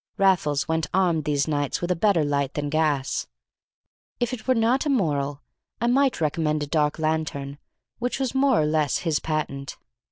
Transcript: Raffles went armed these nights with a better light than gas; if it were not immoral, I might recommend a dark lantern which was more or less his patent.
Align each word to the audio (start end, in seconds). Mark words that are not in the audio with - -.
Raffles 0.17 0.67
went 0.67 0.87
armed 0.95 1.25
these 1.25 1.47
nights 1.47 1.79
with 1.79 1.91
a 1.91 1.95
better 1.95 2.23
light 2.23 2.55
than 2.55 2.69
gas; 2.71 3.27
if 4.19 4.33
it 4.33 4.47
were 4.47 4.55
not 4.55 4.87
immoral, 4.87 5.43
I 5.79 5.85
might 5.85 6.19
recommend 6.19 6.63
a 6.63 6.65
dark 6.65 6.97
lantern 6.97 7.59
which 7.99 8.19
was 8.19 8.33
more 8.33 8.59
or 8.61 8.65
less 8.65 8.97
his 9.05 9.19
patent. 9.19 9.77